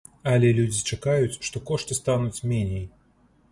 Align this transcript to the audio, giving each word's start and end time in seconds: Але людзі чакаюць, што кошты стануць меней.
Але 0.29 0.47
людзі 0.59 0.81
чакаюць, 0.95 1.37
што 1.49 1.63
кошты 1.69 2.01
стануць 2.01 2.43
меней. 2.55 2.85